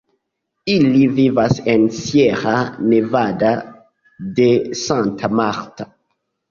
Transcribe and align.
Ili 0.75 1.01
vivas 1.19 1.59
en 1.75 1.85
Sierra 1.99 2.57
Nevada 2.95 3.53
de 4.43 4.51
Santa 4.87 5.33
Marta. 5.45 5.91